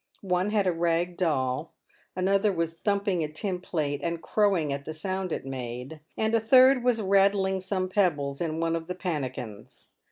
[0.25, 1.73] One had a rag doll;
[2.15, 6.39] another was thumping a tin plate, and crowing at the sound it made; and a
[6.39, 9.89] third was rattling some pebbles in one of the pannikins.